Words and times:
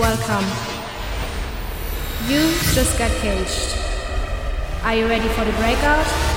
welcome. 0.00 0.46
You 2.26 2.40
just 2.72 2.98
got 2.98 3.10
caged. 3.20 3.76
Are 4.82 4.96
you 4.96 5.06
ready 5.06 5.28
for 5.28 5.44
the 5.44 5.52
breakout? 5.52 6.29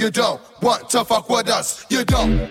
You 0.00 0.10
don't 0.10 0.40
want 0.62 0.88
to 0.88 1.04
fuck 1.04 1.28
with 1.28 1.50
us. 1.50 1.84
You 1.90 2.04
don't. 2.04 2.50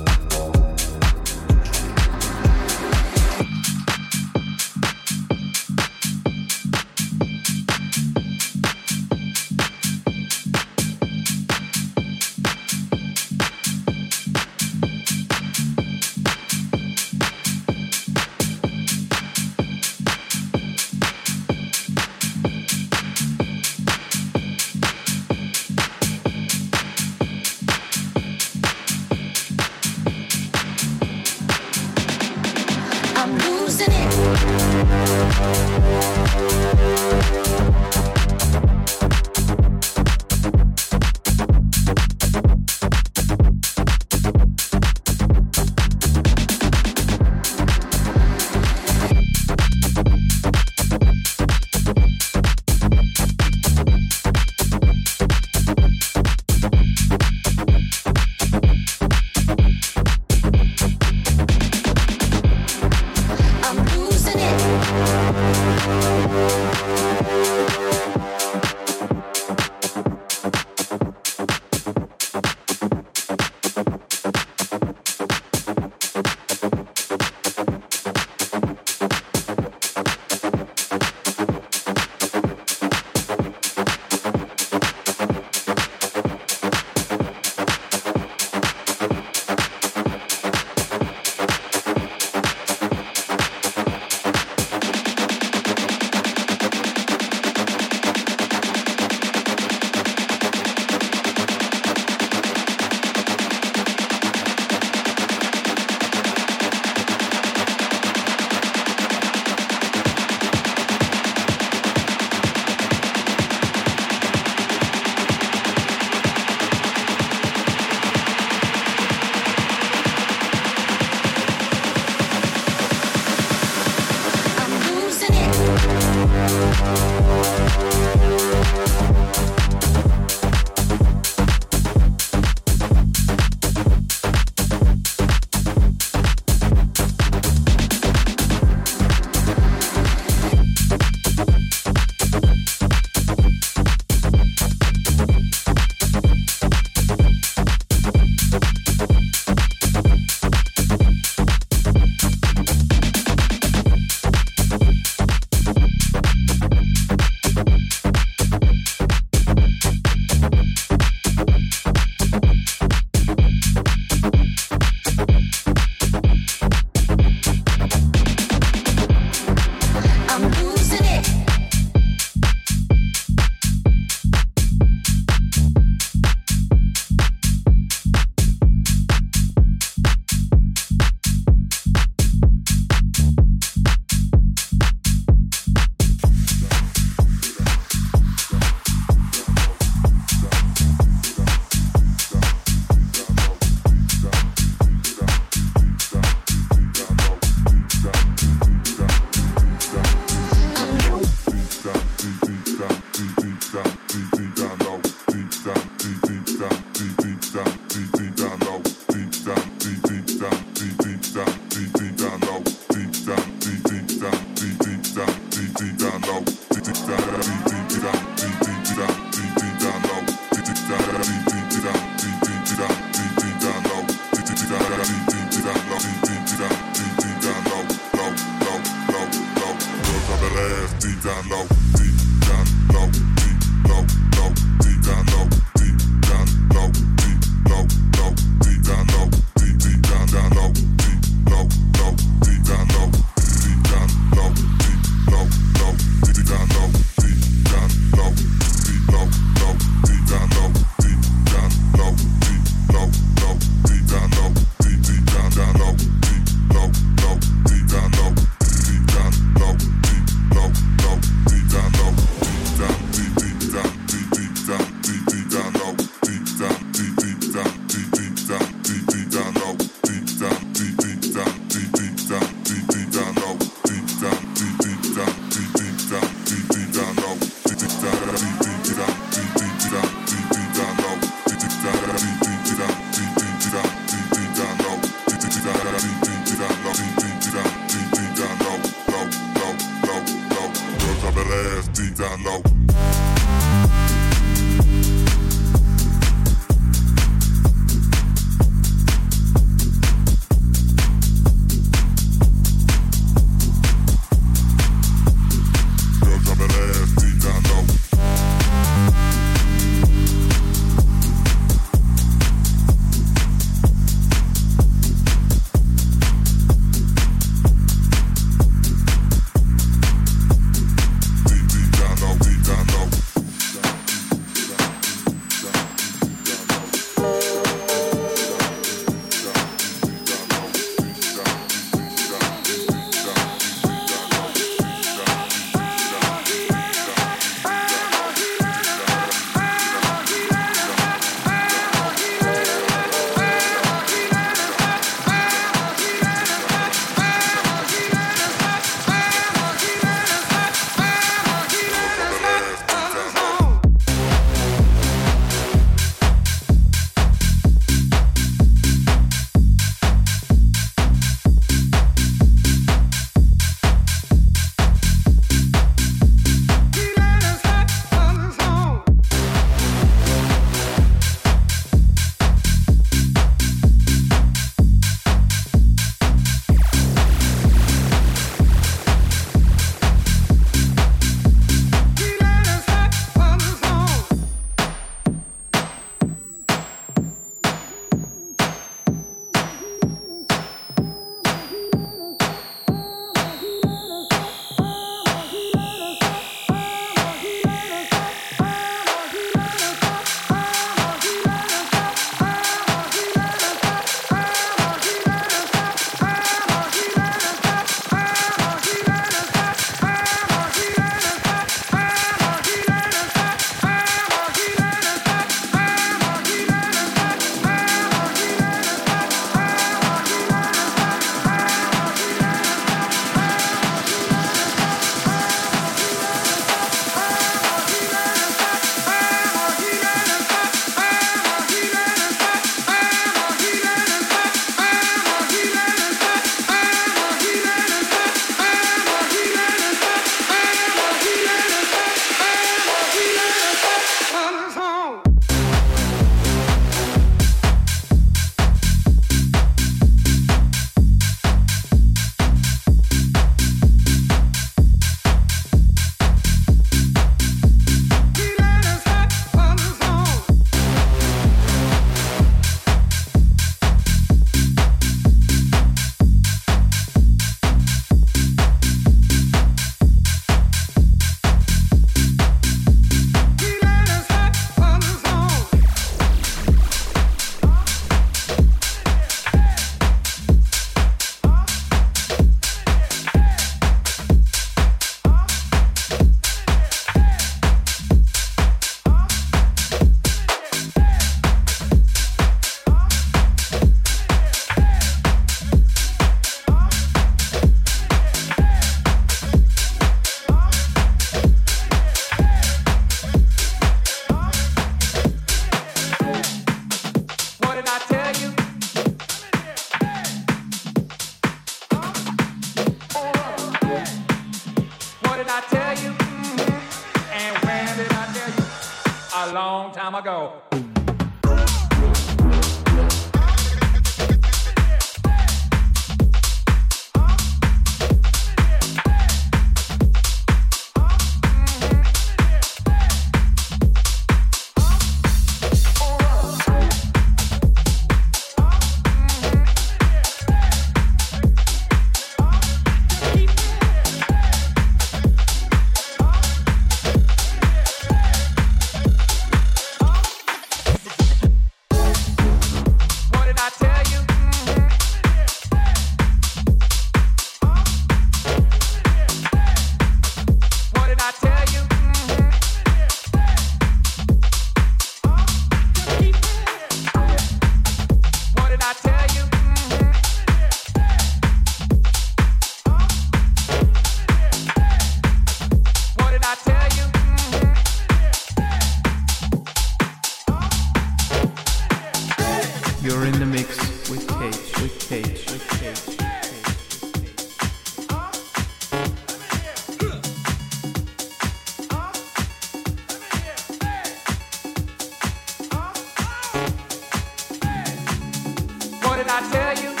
Tell 599.49 599.75
you. 599.79 600.00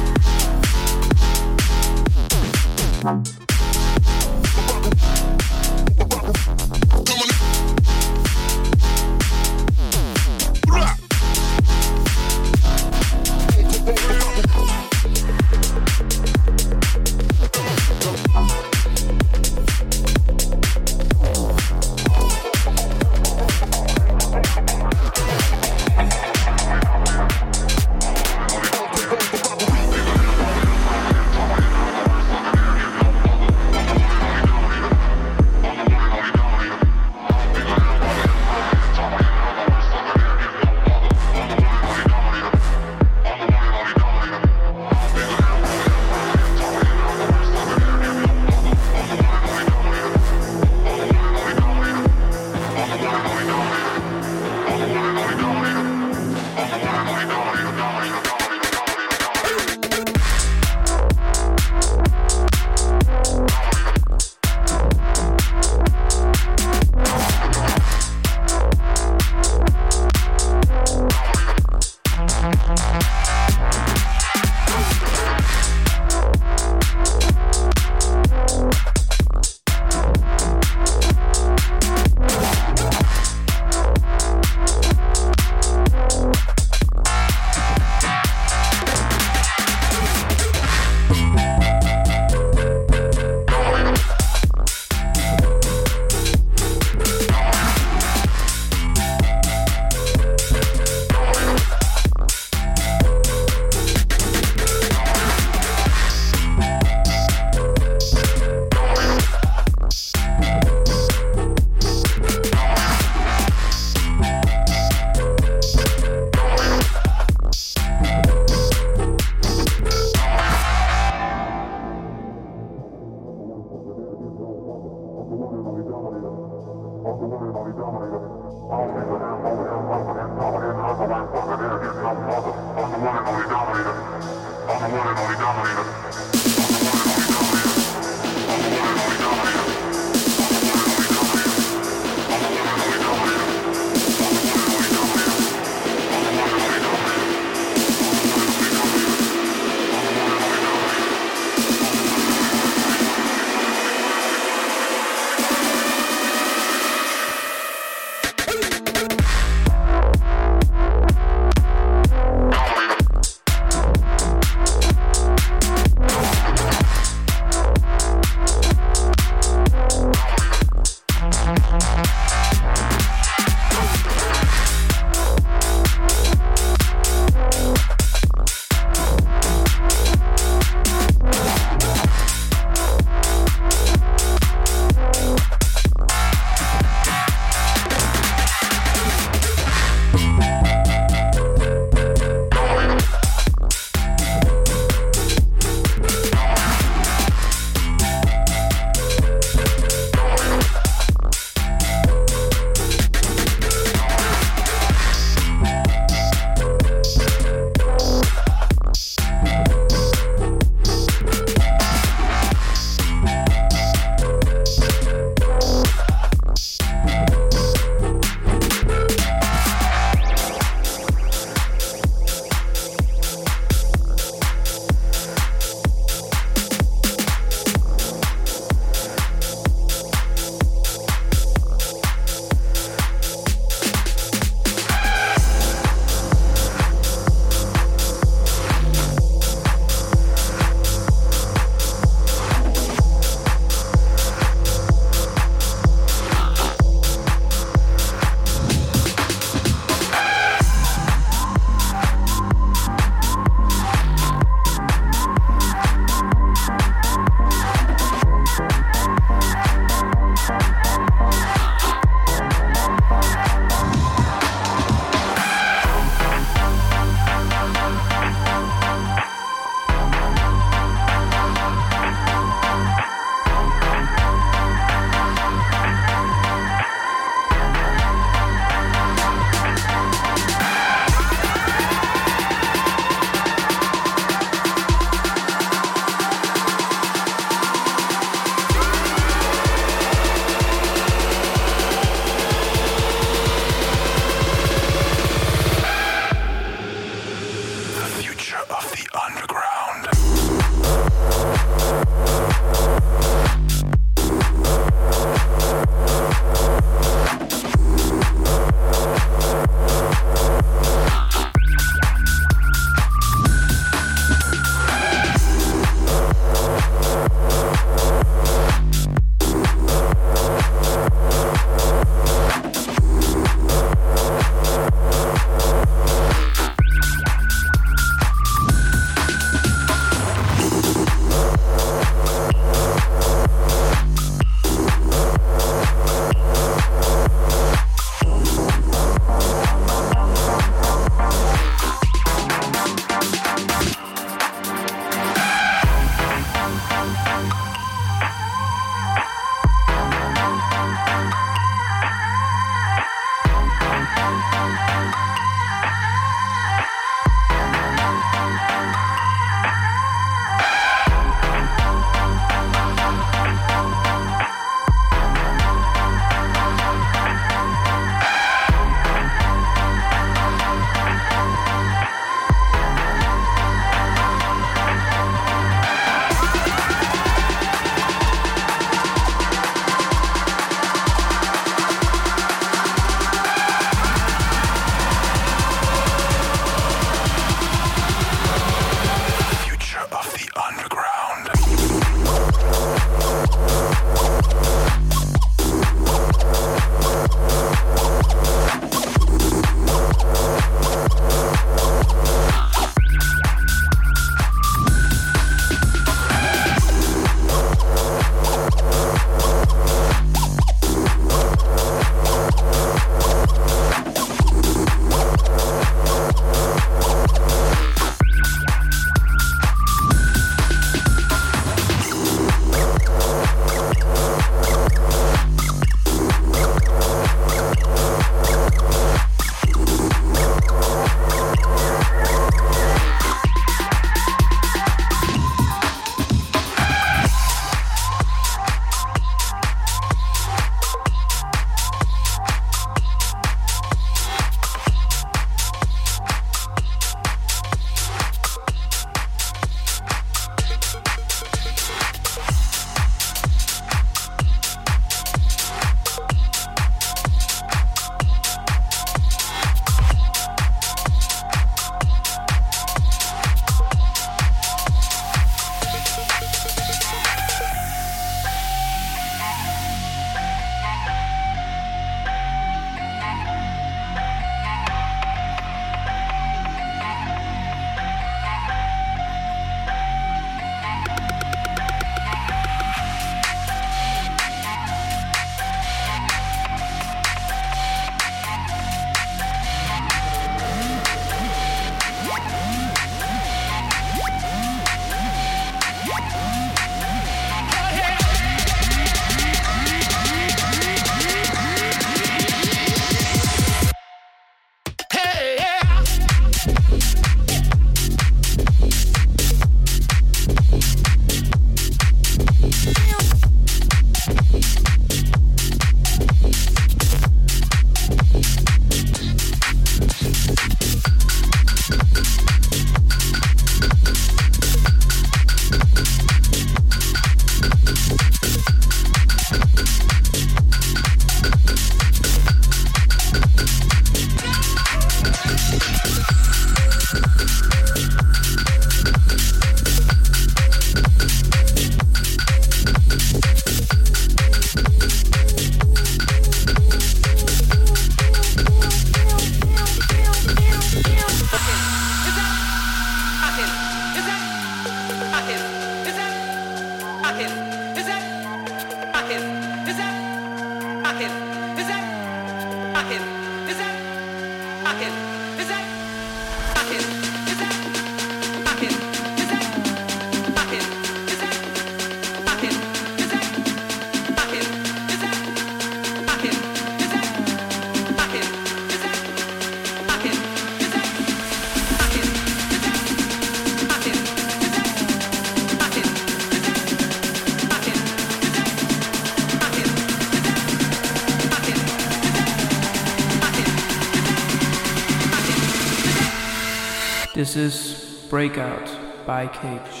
This 597.51 597.57
is 597.57 598.27
Breakout 598.29 598.89
by 599.25 599.45
Cage. 599.47 600.00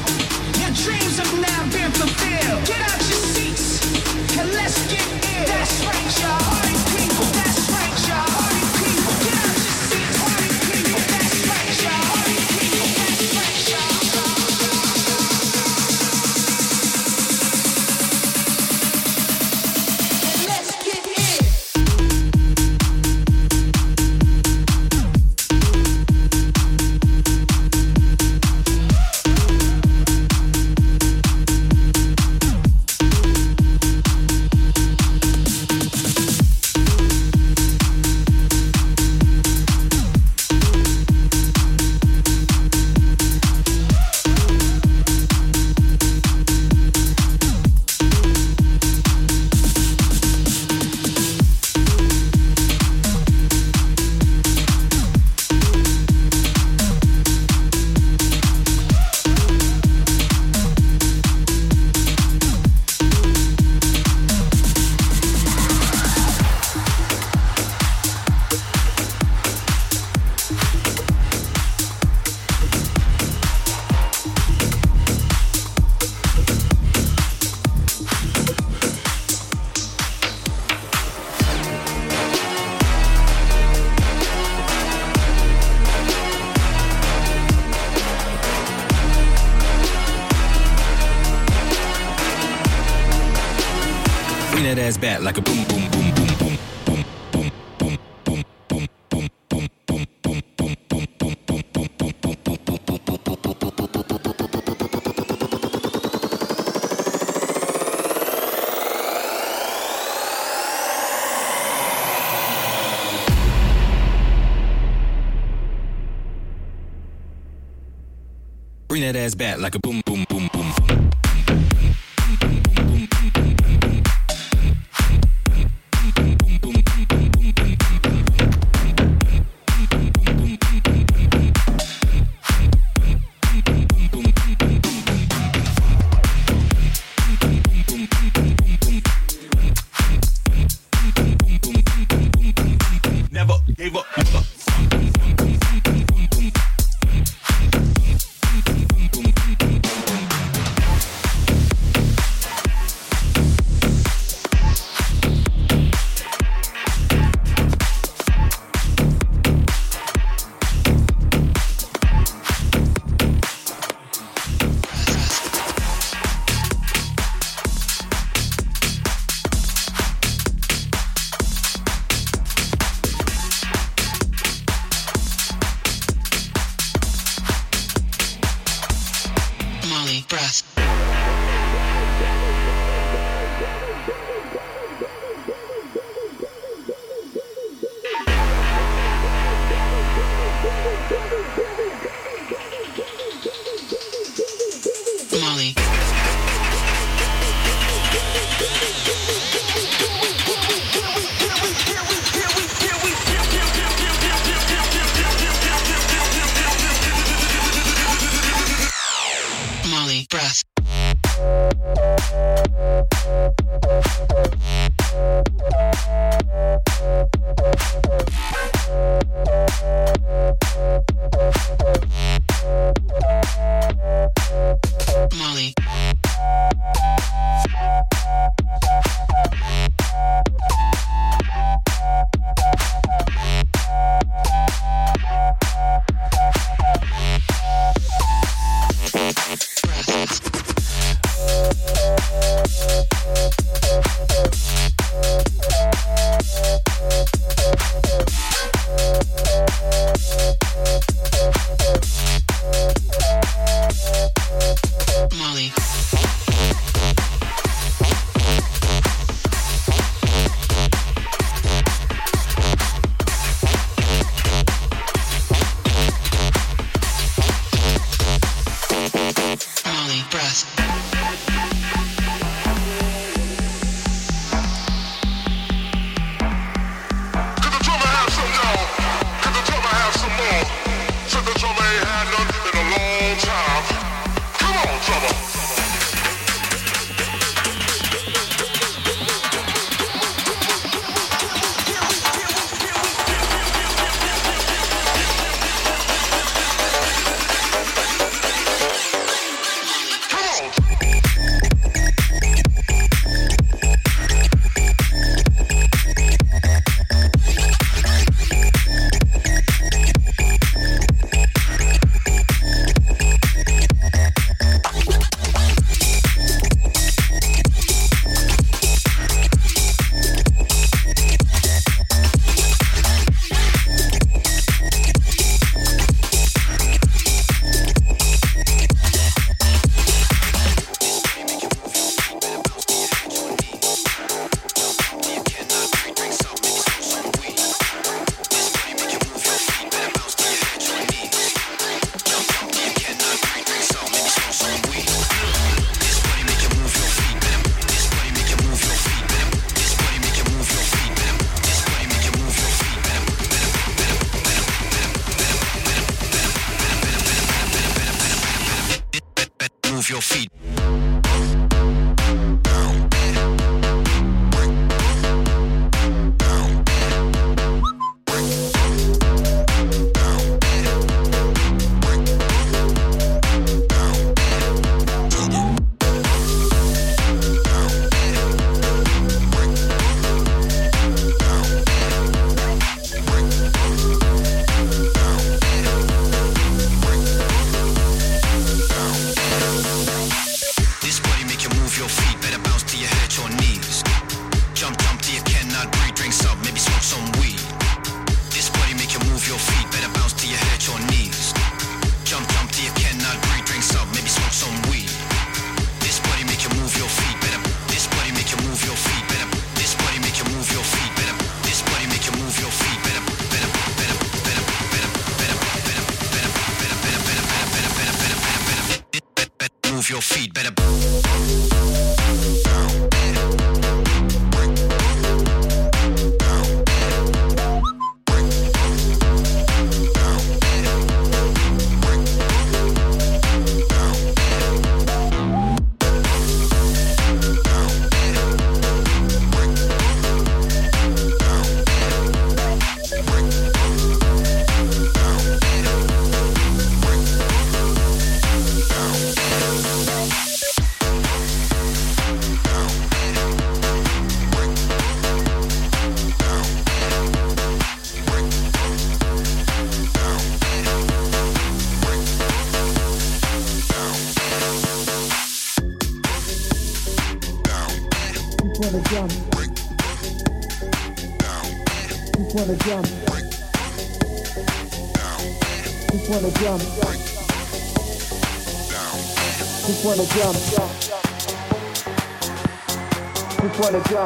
that 119.11 119.19
ass 119.19 119.35
bat 119.35 119.59
like 119.59 119.75
a 119.75 119.79
boom. 119.79 120.00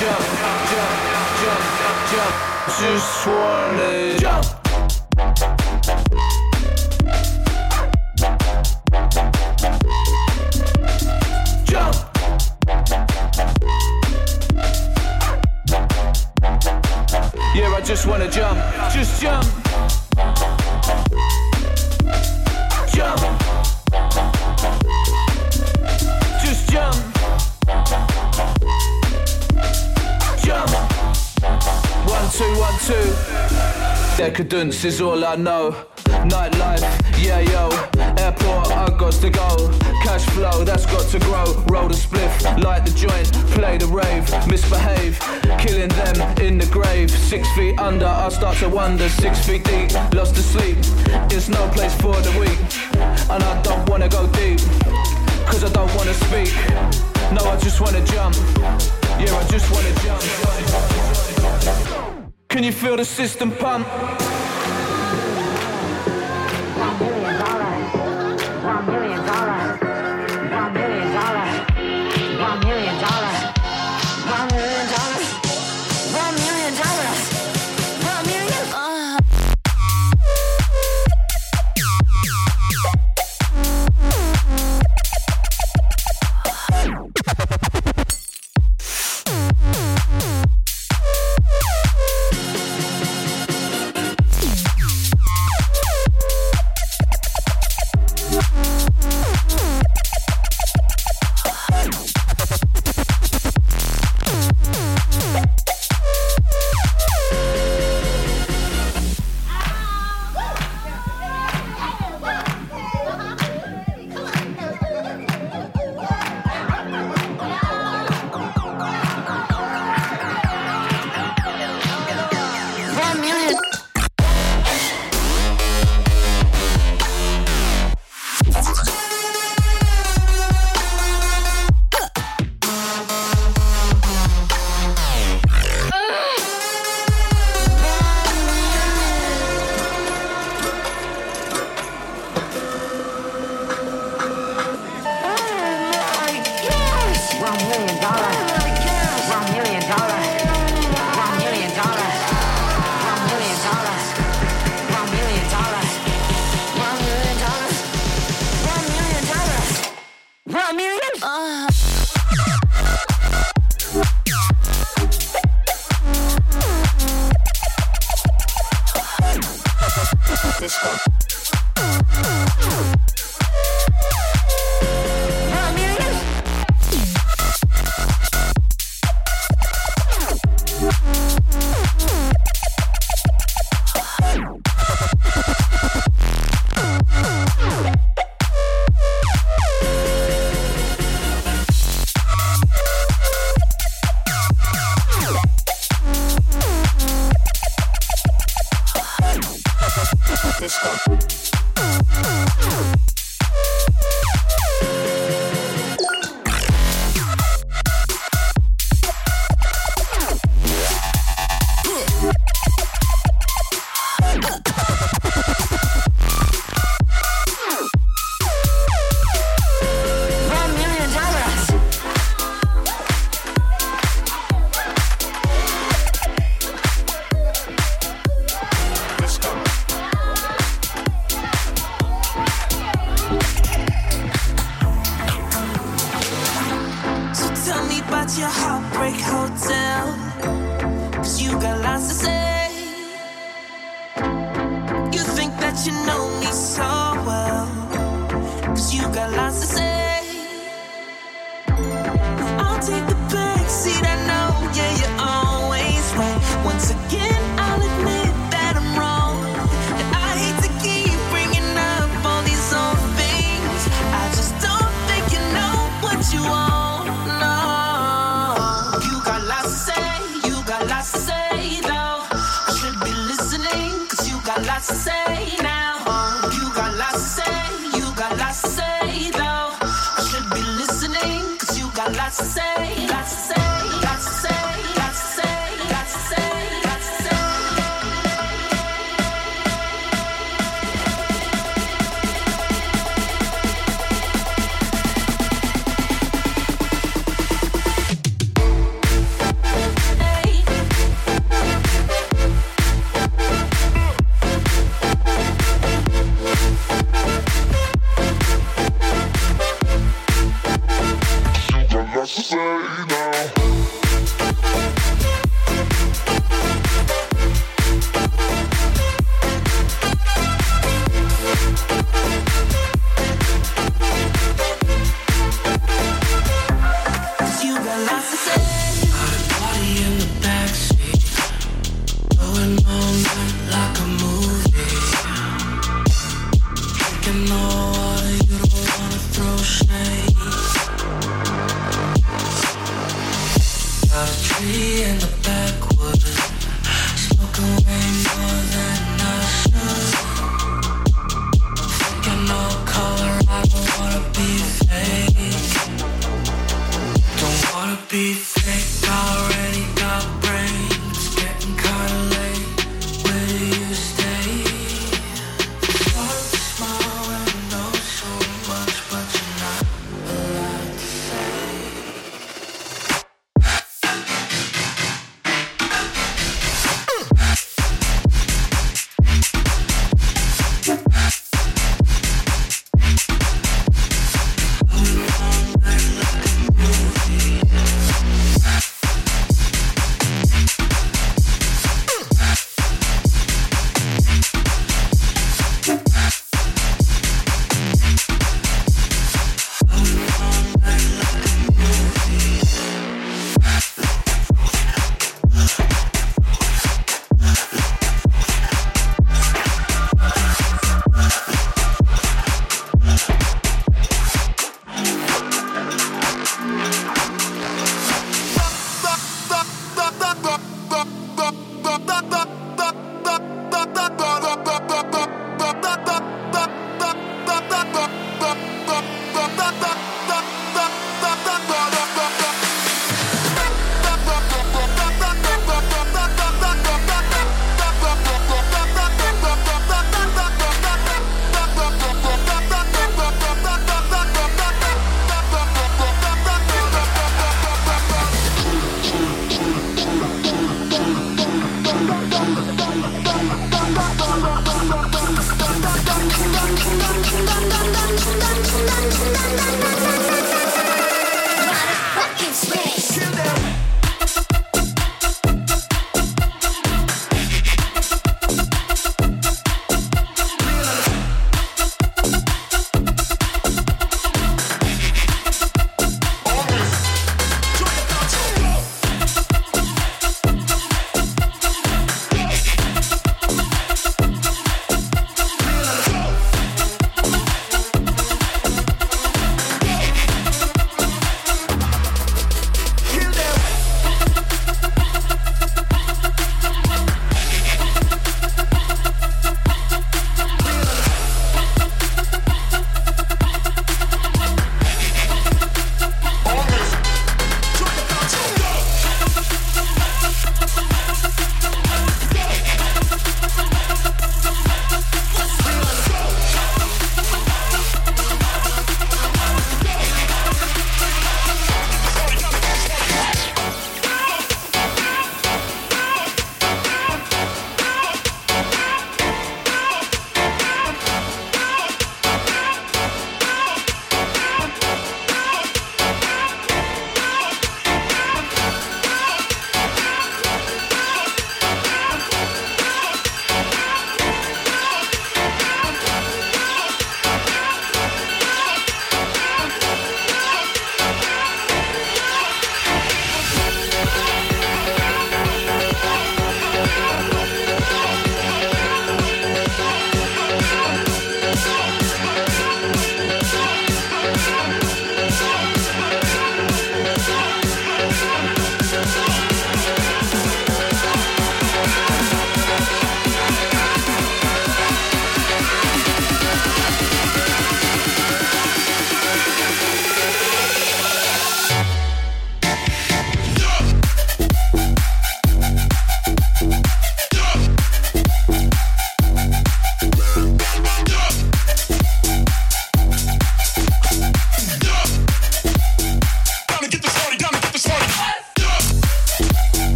jump, 0.00 0.24
jump, 0.72 1.02
jump, 1.42 1.62
jump. 2.10 2.34
Just 2.80 3.26
wanna 3.26 4.18
jump. 4.18 4.61
Just 18.02 18.10
wanna 18.10 18.28
jump, 18.28 18.58
just 18.92 19.22
jump. 19.22 19.44
Jump. 22.92 23.20
Just 26.42 26.68
jump. 26.68 26.96
Jump. 30.42 30.70
One, 32.10 32.28
two, 32.32 32.52
one, 32.58 32.76
two. 32.80 33.14
Decadence 34.16 34.84
is 34.84 35.00
all 35.00 35.24
I 35.24 35.36
know. 35.36 35.70
Nightlife, 36.26 37.01
yeah, 37.22 37.40
yo. 37.40 37.68
Airport, 38.18 38.70
I 38.72 38.88
got 38.98 39.12
to 39.12 39.30
go. 39.30 39.70
Cash 40.02 40.26
flow, 40.30 40.64
that's 40.64 40.86
got 40.86 41.06
to 41.10 41.18
grow. 41.20 41.44
Roll 41.66 41.88
the 41.88 41.94
spliff, 41.94 42.62
light 42.62 42.84
the 42.84 42.92
joint, 42.92 43.32
play 43.54 43.78
the 43.78 43.86
rave, 43.86 44.28
misbehave. 44.48 45.18
Killing 45.58 45.88
them 45.88 46.16
in 46.40 46.58
the 46.58 46.66
grave. 46.66 47.10
Six 47.10 47.48
feet 47.52 47.78
under, 47.78 48.06
I 48.06 48.28
start 48.28 48.56
to 48.58 48.68
wonder. 48.68 49.08
Six 49.08 49.44
feet 49.46 49.64
deep, 49.64 49.92
lost 50.12 50.34
to 50.34 50.42
sleep. 50.42 50.76
It's 51.30 51.48
no 51.48 51.68
place 51.68 51.94
for 52.00 52.14
the 52.20 52.32
weak. 52.38 52.58
And 53.30 53.42
I 53.42 53.62
don't 53.62 53.88
wanna 53.88 54.08
go 54.08 54.26
deep, 54.28 54.58
cause 55.46 55.64
I 55.64 55.70
don't 55.72 55.92
wanna 55.94 56.14
speak. 56.14 56.52
No, 57.32 57.42
I 57.48 57.56
just 57.58 57.80
wanna 57.80 58.04
jump. 58.06 58.36
Yeah, 59.20 59.38
I 59.38 59.44
just 59.48 59.70
wanna 59.70 59.92
jump. 60.02 60.22
Can 62.48 62.64
you 62.64 62.72
feel 62.72 62.96
the 62.96 63.04
system 63.04 63.50
pump? 63.52 63.86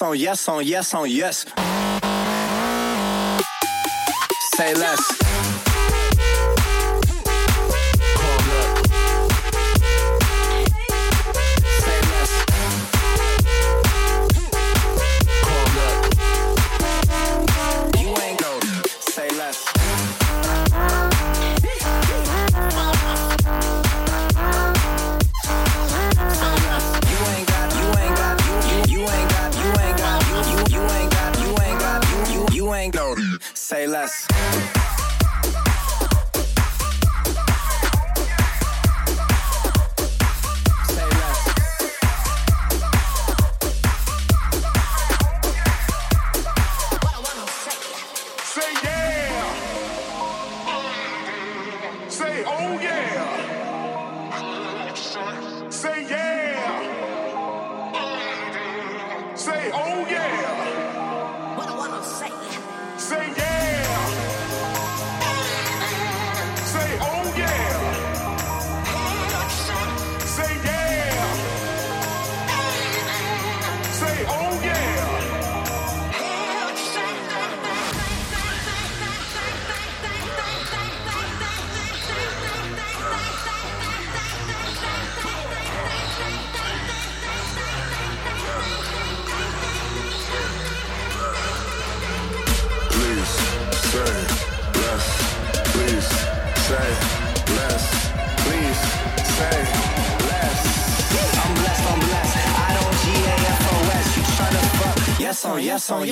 yes 0.00 0.02
on 0.02 0.16
yes 0.16 0.48
on 0.48 0.64
yes 0.64 0.94
on 0.94 1.10
yes. 1.10 1.44
Say 4.56 4.74
less. 4.74 5.27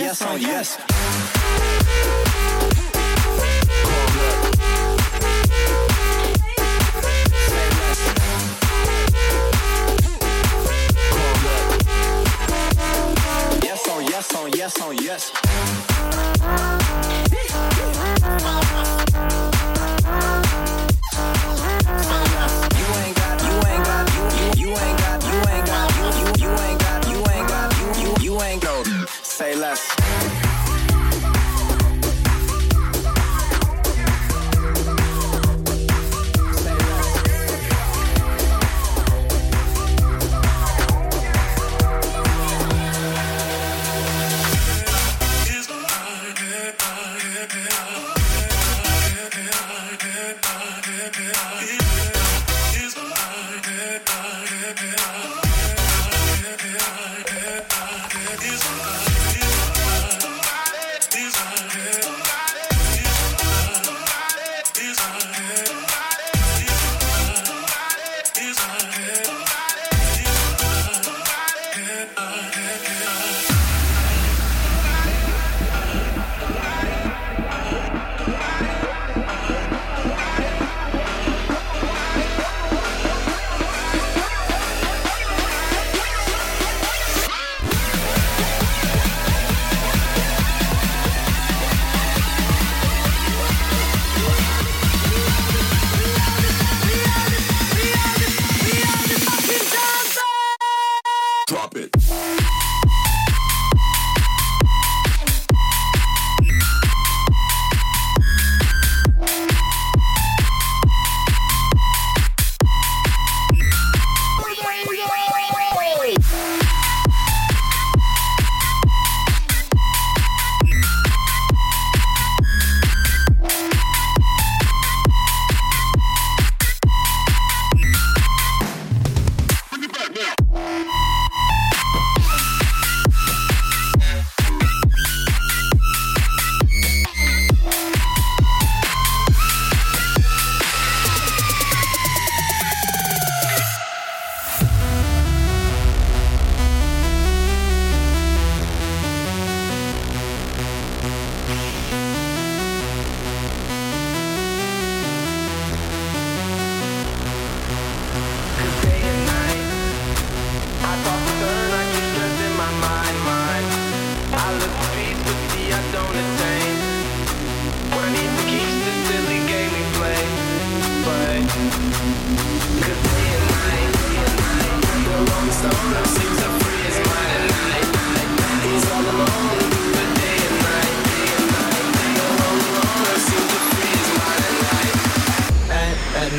yes 0.07 0.23
on 0.23 0.41
yes. 0.41 0.79
Yes 13.65 14.35
on 14.37 14.53
yes 14.53 14.81
on 14.81 14.97
yes. 14.99 15.33
Oh, 15.35 15.46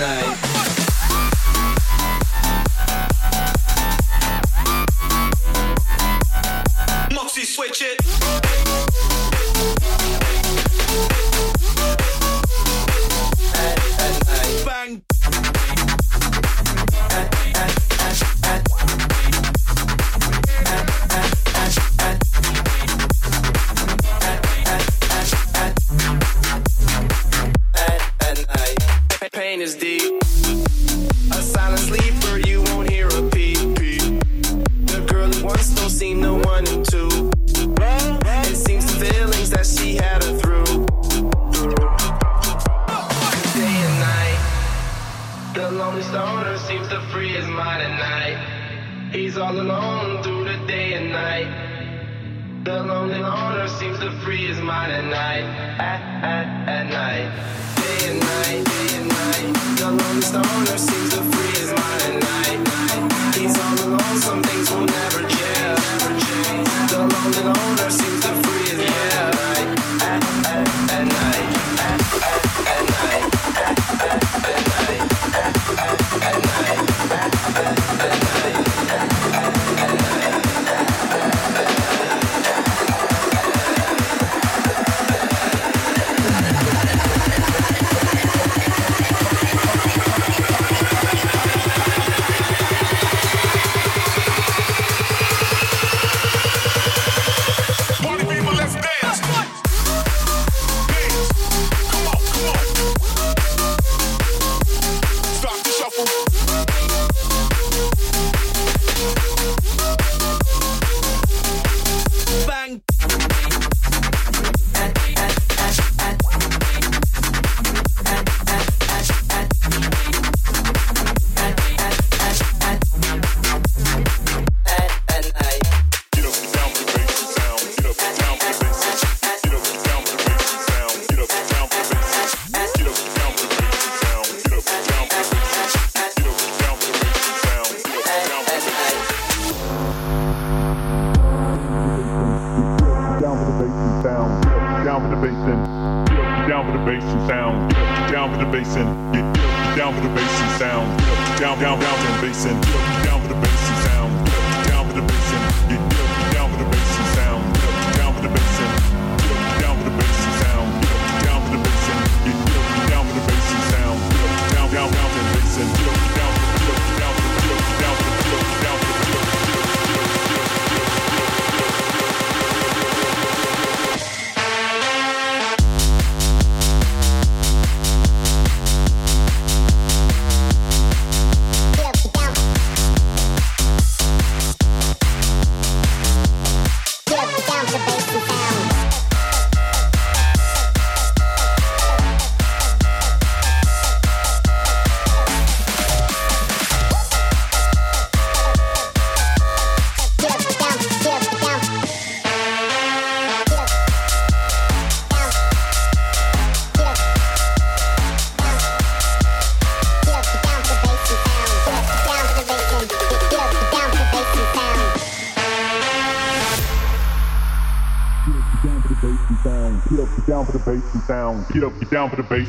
night 0.07 0.46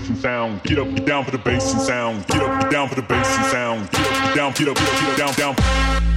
bass 0.08 0.14
and 0.14 0.18
sound. 0.18 0.62
Get 0.62 0.78
up, 0.78 0.88
get 0.94 1.06
down 1.06 1.24
for 1.24 1.30
the 1.30 1.38
bass 1.38 1.72
and 1.72 1.82
sound. 1.82 2.26
Get 2.26 2.42
up, 2.42 2.62
get 2.62 2.70
down 2.70 2.88
for 2.88 2.94
the 2.94 3.02
bass 3.02 3.36
and 3.36 3.46
sound. 3.46 3.90
Get 3.90 4.00
up, 4.00 4.24
get 4.24 4.36
down, 4.36 4.52
get 4.52 4.68
up, 4.68 4.76
get 4.76 4.88
up, 4.88 5.16
get 5.16 5.28
up, 5.28 5.36
down, 5.36 5.54
down. 5.54 6.07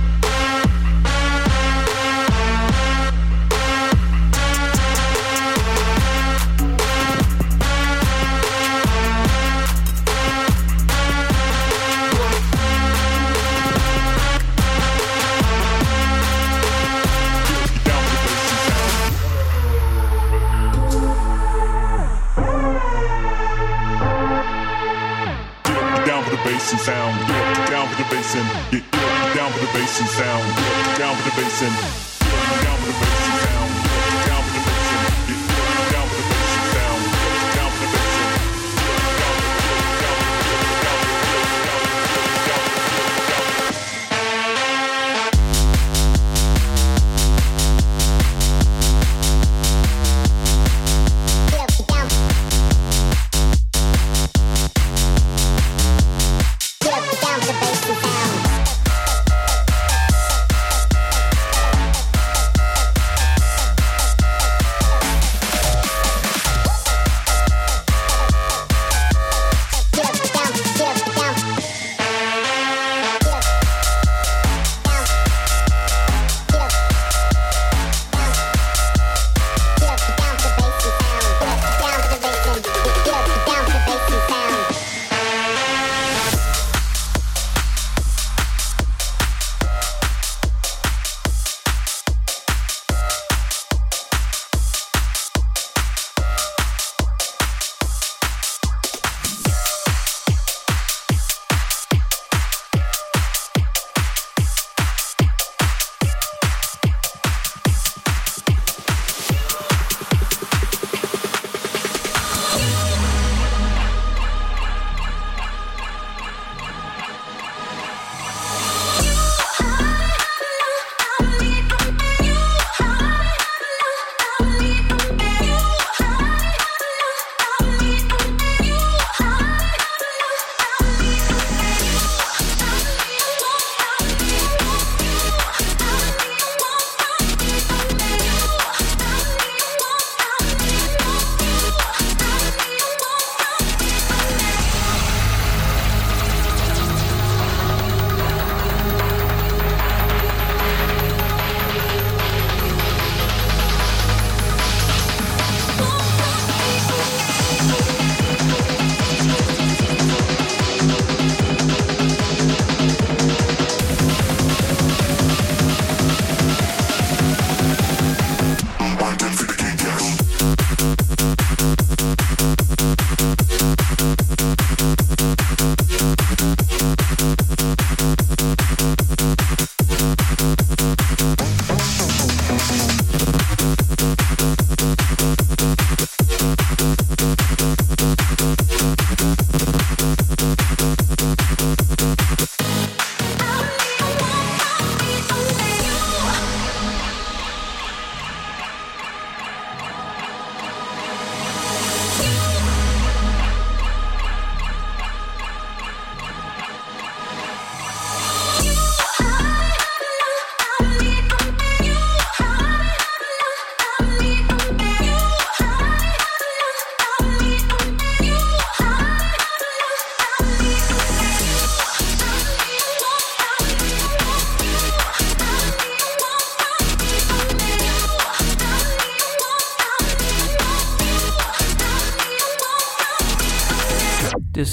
Jackson. 31.62 32.01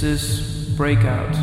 This 0.00 0.40
is 0.40 0.68
Breakout 0.76 1.34